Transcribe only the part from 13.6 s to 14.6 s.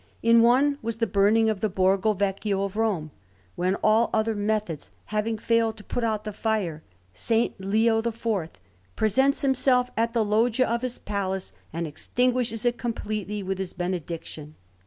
benediction.